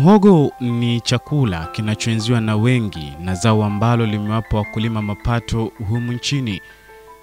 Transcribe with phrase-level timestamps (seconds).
[0.00, 6.60] Mhogo ni chakula kinachoenziwa na wengi na zao ambalo limewapa wakulima mapato humu nchini.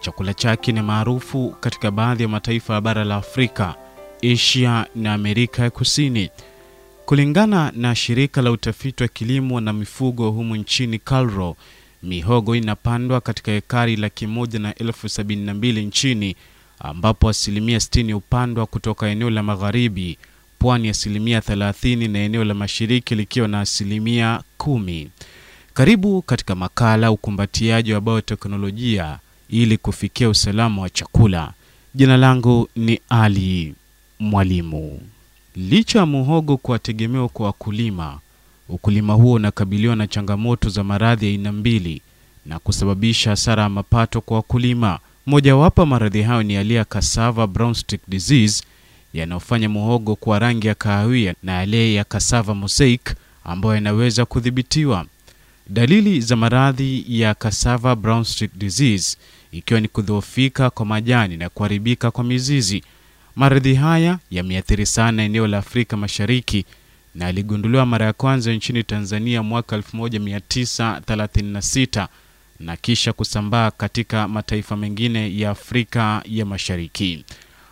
[0.02, 3.76] Chakula chake ni maarufu katika baadhi ya mataifa ya bara la Afrika,
[4.34, 6.30] Asia na Amerika ya Kusini.
[7.06, 11.56] Kulingana na shirika la utafiti wa kilimo na mifugo humu nchini KALRO,
[12.04, 16.36] mihogo inapandwa katika ekari laki moja na elfu sabini na mbili nchini,
[16.80, 20.18] ambapo asilimia 60 hupandwa kutoka eneo la magharibi,
[20.60, 25.10] pwani asilimia 30 na eneo la mashariki likiwa na asilimia kumi.
[25.74, 31.54] Karibu katika makala ukumbatiaji wa bioteknolojia ili kufikia usalama wa chakula.
[31.96, 33.74] Jina langu ni Ali
[34.20, 35.02] Mwalimu.
[35.56, 38.20] Licha ya muhogo kuwa tegemeo kwa wakulima,
[38.70, 42.02] ukulima huo unakabiliwa na changamoto za maradhi ya aina mbili
[42.46, 45.00] na kusababisha hasara ya mapato kwa wakulima.
[45.26, 48.64] Mojawapo maradhi hayo ni yale ya cassava brown stick disease
[49.20, 55.06] yanayofanya muhogo kuwa rangi ya kahawia na yale ya cassava mosaic ambayo yanaweza kudhibitiwa.
[55.70, 59.18] Dalili za maradhi ya cassava brown streak disease
[59.52, 62.84] ikiwa ni kudhoofika kwa majani na kuharibika kwa mizizi.
[63.36, 66.66] Maradhi haya yameathiri sana eneo la Afrika Mashariki
[67.16, 72.08] na yaligunduliwa mara ya kwanza nchini Tanzania mwaka 1936
[72.60, 77.26] na kisha kusambaa katika mataifa mengine ya Afrika ya Mashariki.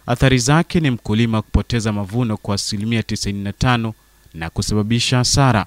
[0.08, 3.92] Athari zake ni mkulima kupoteza mavuno kwa asilimia 95
[4.34, 5.66] na kusababisha hasara.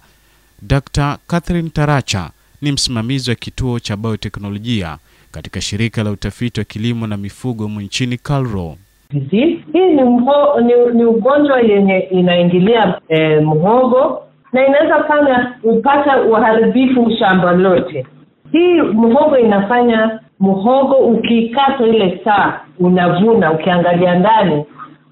[0.62, 1.18] Dr.
[1.26, 2.30] Catherine Taracha
[2.62, 4.98] ni msimamizi wa kituo cha bioteknolojia
[5.30, 8.76] katika shirika la utafiti wa kilimo na mifugo humu nchini KALRO.
[9.30, 10.02] Hii ni,
[10.64, 14.22] ni, ni ugonjwa yenye inaingilia eh, mhogo
[14.52, 18.06] na inaweza fanya upata uharibifu shamba lote.
[18.52, 24.64] Hii mhogo inafanya mhogo ukiikata ile saa unavuna, ukiangalia ndani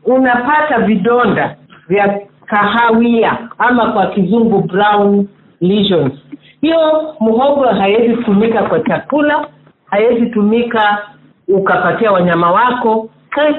[0.04, 1.56] unapata vidonda
[1.88, 5.28] vya kahawia ama kwa kizungu brown
[5.60, 6.12] lesions.
[6.60, 9.46] Hiyo mhogo haiwezi tumika kwa chakula,
[9.84, 10.98] haiwezi tumika
[11.48, 13.10] ukapatia wanyama wako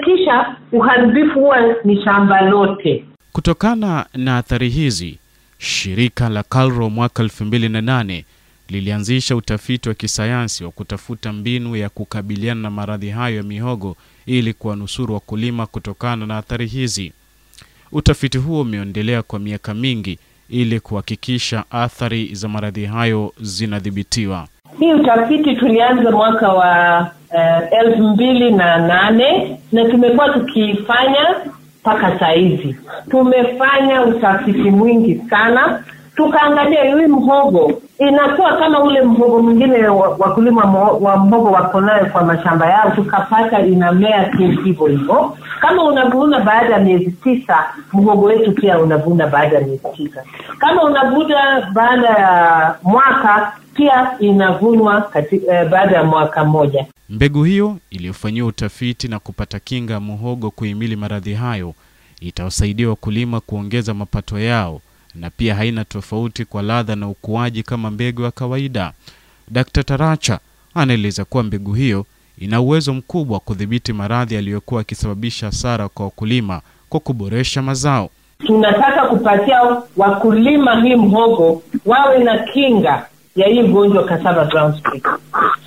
[0.06, 3.06] kisha uharibifu huwa ni shamba lote.
[3.34, 5.20] Kutokana na athari hizi,
[5.58, 8.24] shirika la calro mwaka 2008
[8.70, 13.96] lilianzisha utafiti wa kisayansi wa kutafuta mbinu ya kukabiliana na maradhi hayo ya mihogo
[14.26, 17.14] ili kuwanusuru wakulima kutokana na athari hizi.
[17.92, 20.20] Utafiti huo umeendelea kwa miaka mingi
[20.50, 24.48] ili kuhakikisha athari za maradhi hayo zinadhibitiwa.
[24.80, 27.02] Hii utafiti tulianza mwaka wa
[27.34, 31.26] uh, elfu mbili na nane na tumekuwa tukifanya
[31.82, 32.76] mpaka saa hizi.
[33.10, 35.84] Tumefanya utafiti mwingi sana,
[36.18, 40.64] tukaangalia hii mhogo inakuwa kama ule mhogo mwingine wakulima
[41.02, 44.32] wa mhogo wako nayo kwa mashamba yao, tukapata inamea
[44.64, 45.38] hivyo hivyo.
[45.62, 47.58] Kama unavuna baada ya miezi tisa,
[47.94, 50.24] mhogo wetu pia unavuna baada ya miezi tisa.
[50.60, 56.86] Kama unavuna baada ya mwaka pia inavunwa eh, baada ya mwaka mmoja.
[57.10, 61.74] Mbegu hiyo iliyofanyiwa utafiti na kupata kinga ya muhogo kuhimili maradhi hayo
[62.22, 64.82] itawasaidia wakulima kuongeza mapato yao
[65.20, 68.92] na pia haina tofauti kwa ladha na ukuaji kama mbegu ya kawaida.
[69.52, 69.86] Dkt.
[69.86, 70.40] Taracha
[70.76, 72.06] anaeleza kuwa mbegu hiyo
[72.38, 78.10] ina uwezo mkubwa wa kudhibiti maradhi yaliyokuwa yakisababisha hasara kwa wakulima kwa kuboresha mazao.
[78.46, 79.62] Tunataka kupatia
[79.98, 85.04] wakulima hii mhogo wawe na kinga ya hii ugonjwa cassava brown spot.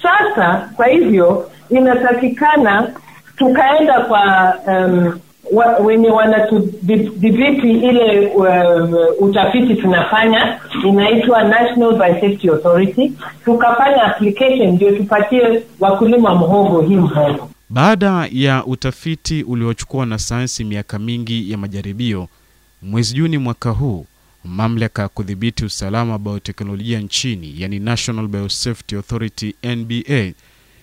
[0.02, 2.90] Sasa kwa hivyo inatakikana
[3.36, 5.18] tukaenda kwa um,
[5.52, 8.48] wa, wenye wanatudhibiti ile uh,
[9.28, 13.12] utafiti tunafanya inaitwa National Biosafety Authority,
[13.44, 17.50] tukafanya application ndio tupatie wakulima mhogo hii mhogo.
[17.70, 22.28] Baada ya utafiti uliochukua na sayansi miaka mingi ya majaribio,
[22.82, 24.06] mwezi Juni mwaka huu
[24.44, 30.32] mamlaka ya kudhibiti usalama wa bioteknolojia nchini yani National Biosafety Authority NBA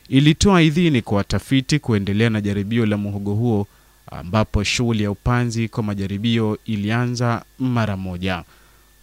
[0.09, 3.67] ilitoa idhini kwa watafiti kuendelea na jaribio la mhogo huo
[4.12, 8.44] ambapo shughuli ya upanzi kwa majaribio ilianza mara moja.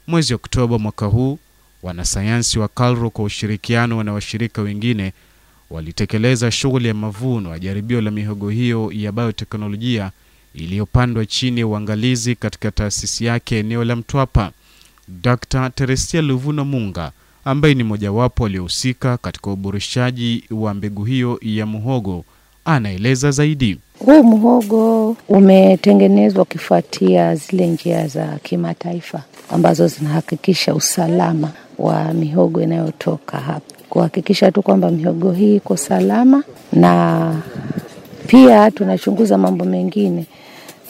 [0.07, 1.39] Mwezi Oktoba mwaka huu,
[1.83, 5.13] wanasayansi wa KALRO kwa ushirikiano na washirika wengine
[5.71, 10.11] walitekeleza shughuli ya mavuno ya jaribio la mihogo hiyo ya bioteknolojia
[10.55, 14.53] iliyopandwa chini ya uangalizi katika taasisi yake eneo la Mtwapa.
[15.09, 15.71] Dr.
[15.71, 17.13] Teresia Luvuna Munga
[17.45, 22.25] ambaye ni mojawapo waliohusika katika uboreshaji wa mbegu hiyo ya muhogo
[22.65, 23.79] anaeleza zaidi.
[24.07, 33.75] Huu muhogo umetengenezwa ukifuatia zile njia za kimataifa ambazo zinahakikisha usalama wa mihogo inayotoka hapa,
[33.91, 36.43] kuhakikisha tu kwamba mihogo hii iko salama,
[36.73, 37.35] na
[38.27, 40.27] pia tunachunguza mambo mengine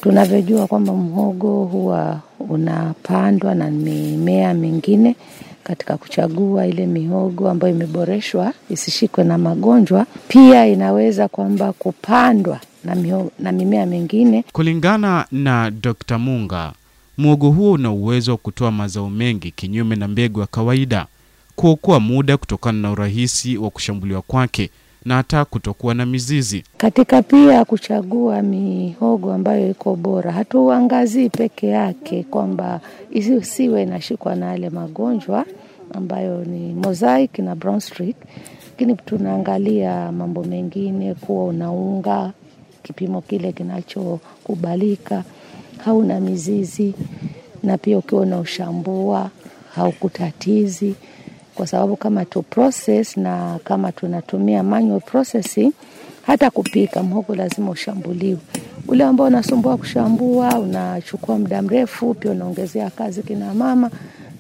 [0.01, 5.17] tunavyojua kwamba mhogo huwa unapandwa na mimea mingine
[5.65, 10.07] katika kuchagua ile mihogo ambayo imeboreshwa isishikwe na magonjwa.
[10.29, 14.45] Pia inaweza kwamba kupandwa na, mio, na mimea mingine.
[14.53, 16.19] Kulingana na Dr.
[16.19, 16.73] Munga,
[17.19, 21.07] muogo huo una uwezo wa kutoa mazao mengi kinyume na mbegu ya kawaida,
[21.57, 24.71] kuokoa muda kutokana na urahisi wa kushambuliwa kwake
[25.05, 26.65] na hata kutokuwa na mizizi.
[26.77, 34.71] Katika pia kuchagua mihogo ambayo iko bora, hatuangazii peke yake kwamba isiwe inashikwa na yale
[34.71, 35.45] magonjwa
[35.95, 38.17] ambayo ni mosaic na brown streak,
[38.71, 42.33] lakini tunaangalia mambo mengine, kuwa unaunga
[42.85, 45.25] kipimo kile kinachokubalika,
[45.85, 46.95] hauna mizizi,
[47.63, 49.31] na pia ukiwa unaushambua
[49.75, 50.95] haukutatizi
[51.55, 55.73] kwa sababu kama tu process na kama tunatumia manual processing,
[56.23, 58.39] hata kupika mhogo lazima ushambuliwe.
[58.89, 63.91] Ule ambao unasumbua kushambua, unachukua muda mrefu, pia unaongezea kazi kina mama.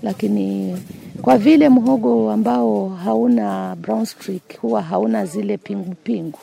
[0.02, 0.76] Lakini
[1.23, 6.38] kwa vile mhogo ambao hauna brown streak huwa hauna zile pingupingu pingu,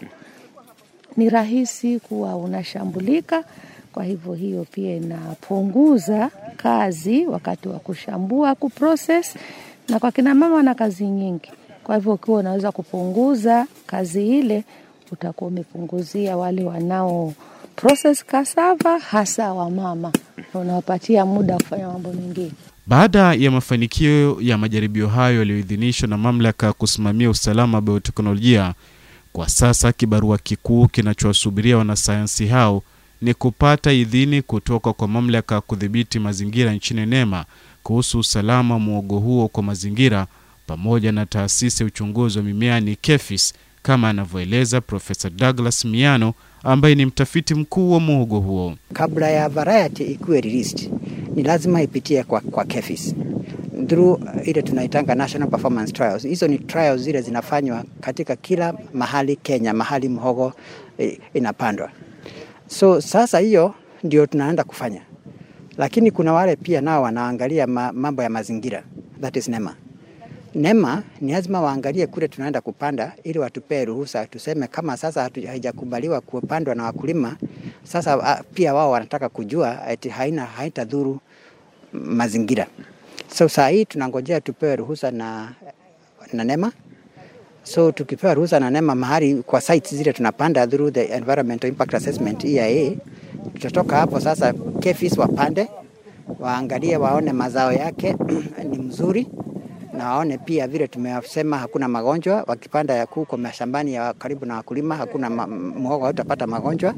[1.17, 3.43] ni rahisi kuwa unashambulika.
[3.93, 9.35] Kwa hivyo hiyo pia inapunguza kazi wakati wa kushambua, kuprocess
[9.89, 11.51] na kwa kina mama na kazi nyingi.
[11.83, 14.63] Kwa hivyo ukiwa unaweza kupunguza kazi ile,
[15.11, 17.33] utakuwa umepunguzia wale wanao
[17.75, 20.11] process cassava, hasa wamama,
[20.53, 22.51] na unawapatia muda wa kufanya mambo mengine.
[22.87, 28.73] Baada ya mafanikio ya majaribio hayo yaliyoidhinishwa na mamlaka kusimamia usalama wa bioteknolojia,
[29.33, 32.83] kwa sasa kibarua kikuu kinachowasubiria wanasayansi hao
[33.21, 37.45] ni kupata idhini kutoka kwa mamlaka ya kudhibiti mazingira nchini NEMA
[37.83, 40.27] kuhusu usalama mwogo huo kwa mazingira
[40.67, 46.95] pamoja na taasisi ya uchunguzi wa mimea ni KEFIS, kama anavyoeleza Profesa Douglas Miano ambaye
[46.95, 48.75] ni mtafiti mkuu wa mwogo huo.
[48.93, 50.91] Kabla ya variety ikuwe released,
[51.35, 53.15] ni lazima ipitie kwa, kwa KEFIS
[53.87, 56.23] through ile tunaitanga national performance trials.
[56.23, 60.53] Hizo ni trials zile zinafanywa katika kila mahali Kenya, mahali mhogo
[60.97, 61.89] eh, inapandwa.
[62.67, 63.73] So sasa hiyo
[64.03, 65.01] ndio tunaenda kufanya
[65.77, 68.83] lakini kuna wale pia nao wanaangalia ma, mambo ya mazingira
[69.21, 69.75] that is NEMA.
[70.55, 76.75] NEMA ni lazima waangalie kule tunaenda kupanda ili watupee ruhusa, tuseme kama sasa haijakubaliwa kupandwa
[76.75, 77.37] na wakulima.
[77.83, 81.19] Sasa pia wao wanataka kujua eti haina haitadhuru
[81.93, 82.67] mazingira.
[83.33, 85.51] So saa hii tunangojea tupewe ruhusa na,
[86.33, 86.71] na NEMA.
[87.63, 92.45] So tukipewa ruhusa na NEMA mahali kwa sites zile tunapanda through the environmental impact assessment
[92.45, 92.91] EIA
[93.53, 95.67] tutatoka hapo sasa, KEFIS wapande
[96.39, 98.15] waangalie, waone mazao yake
[98.69, 99.27] ni mzuri,
[99.93, 102.43] na waone pia vile tumesema hakuna magonjwa.
[102.47, 106.95] Wakipanda ya kuko mashambani ya karibu na wakulima, hakuna muhogo hautapata magonjwa.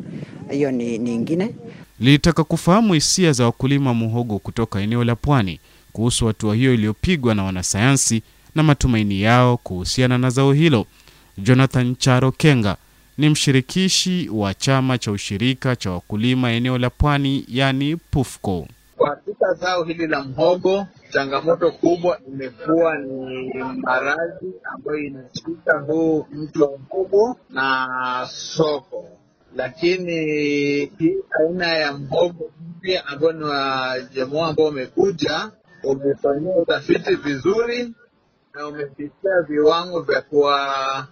[0.49, 1.55] Hiyo ni, ni ingine.
[1.99, 5.59] Lilitaka kufahamu hisia za wakulima muhogo kutoka eneo la Pwani
[5.93, 8.23] kuhusu hatua hiyo iliyopigwa na wanasayansi
[8.55, 10.85] na matumaini yao kuhusiana na zao hilo.
[11.37, 12.77] Jonathan Charo Kenga
[13.17, 18.67] ni mshirikishi wa chama cha ushirika cha wakulima eneo la Pwani, yani PUFCO.
[19.09, 26.69] Katika zao hili la mhogo, changamoto kubwa imekuwa ni maradhi ambayo inashika huu mti wa
[27.49, 29.09] na soko,
[29.55, 30.15] lakini
[30.99, 35.51] hii aina ya mhogo mpya ambao ni wa jamaa ambao umekuja
[35.83, 37.93] umefanyia utafiti vizuri
[38.53, 41.07] na umefikia viwango vya kuwa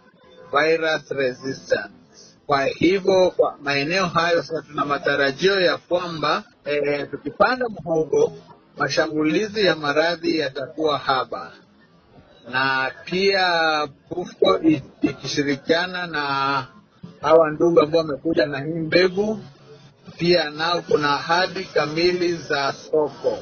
[0.51, 1.91] virus resistant.
[2.45, 8.33] Kwa hivyo kwa maeneo hayo sasa tuna matarajio ya kwamba e, tukipanda mhogo
[8.77, 11.51] mashambulizi ya maradhi yatakuwa haba,
[12.51, 14.59] na pia PUFCO
[15.01, 16.23] ikishirikiana na
[17.21, 19.39] hawa ndugu ambao wamekuja na hii mbegu,
[20.17, 23.37] pia nao kuna ahadi kamili za soko.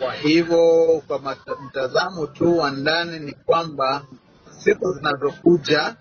[0.00, 4.02] Kwa hivyo kwa mtazamo tu wa ndani ni kwamba
[4.58, 5.96] siku zinazokuja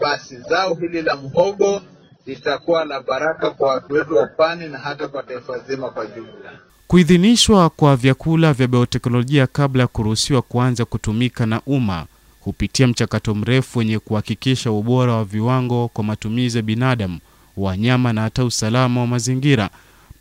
[0.00, 1.80] basi zao hili la mhogo
[2.26, 6.52] litakuwa la baraka kwa watu wetu wa Pwani na hata kwa taifa zima kwa jumla.
[6.86, 12.06] Kuidhinishwa kwa vyakula vya bioteknolojia kabla ya kuruhusiwa kuanza kutumika na umma
[12.40, 17.18] hupitia mchakato mrefu wenye kuhakikisha ubora wa viwango kwa matumizi ya binadamu,
[17.56, 19.70] wanyama na hata usalama wa mazingira.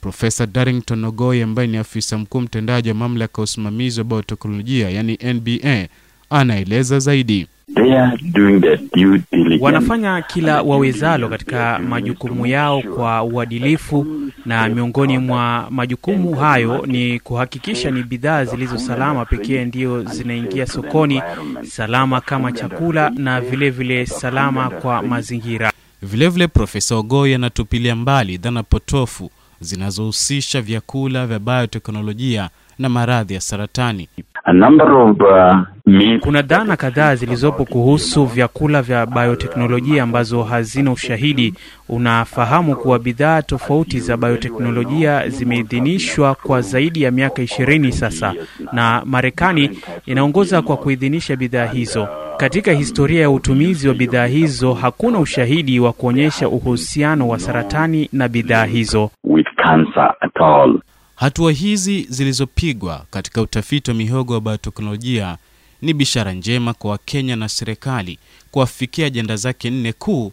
[0.08, 5.20] Profesa Darrington Ogoi ambaye ni afisa mkuu mtendaji wa mamlaka ya usimamizi wa bioteknolojia yani
[5.34, 5.88] NBA
[6.30, 7.48] anaeleza zaidi.
[7.76, 9.64] They are doing the due diligence.
[9.64, 14.06] Wanafanya kila wawezalo katika majukumu yao kwa uadilifu,
[14.46, 21.22] na miongoni mwa majukumu hayo ni kuhakikisha ni bidhaa zilizo salama pekee ndio zinaingia sokoni,
[21.70, 23.70] salama kama chakula na vilevile
[24.04, 25.72] vile salama kwa mazingira.
[26.02, 29.32] Vilevile Profesa Ogoi anatupilia mbali dhana potofu
[29.64, 34.10] zinazohusisha vyakula vya bioteknolojia na maradhi ya saratani.
[34.46, 35.74] A number of uh,
[36.22, 41.54] Kuna dhana kadhaa zilizopo kuhusu vyakula vya bioteknolojia ambazo hazina ushahidi.
[41.90, 48.34] Unafahamu kuwa bidhaa tofauti za bioteknolojia zimeidhinishwa kwa zaidi ya miaka ishirini sasa,
[48.74, 49.70] na Marekani
[50.06, 52.08] inaongoza kwa kuidhinisha bidhaa hizo.
[52.38, 58.28] Katika historia ya utumizi wa bidhaa hizo, hakuna ushahidi wa kuonyesha uhusiano wa saratani na
[58.28, 59.10] bidhaa hizo.
[59.34, 60.80] With cancer at all.
[61.16, 65.38] Hatua hizi zilizopigwa katika utafiti wa mihogo wa bioteknolojia
[65.82, 68.20] ni bishara njema kwa Wakenya na serikali
[68.52, 70.32] kuafikia ajenda zake nne kuu,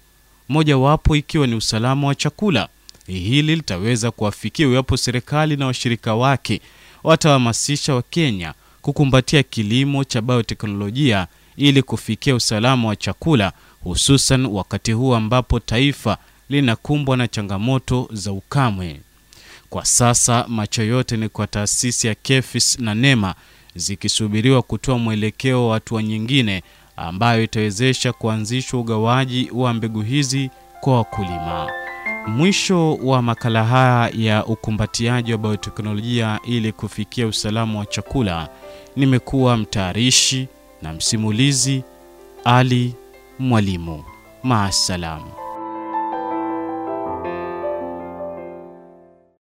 [0.48, 2.68] mojawapo ikiwa ni usalama wa chakula.
[3.06, 6.60] Hili litaweza kuafikia iwapo serikali na washirika wake
[7.04, 11.26] watahamasisha Wakenya kukumbatia kilimo cha bioteknolojia
[11.56, 13.52] ili kufikia usalama wa chakula,
[13.84, 16.18] hususan wakati huu ambapo taifa
[16.50, 19.00] linakumbwa na changamoto za ukame.
[19.70, 23.34] Kwa sasa macho yote ni kwa taasisi ya KEFIS na NEMA
[23.74, 26.62] zikisubiriwa kutoa mwelekeo wa hatua nyingine
[26.96, 31.70] ambayo itawezesha kuanzishwa ugawaji wa mbegu hizi kwa wakulima.
[32.26, 38.48] Mwisho wa makala haya ya ukumbatiaji wa bioteknolojia ili kufikia usalama wa chakula,
[38.96, 40.48] nimekuwa mtayarishi
[40.82, 41.82] na msimulizi
[42.44, 42.94] Ali
[43.38, 44.04] Mwalimu.
[44.42, 45.39] Maasalamu.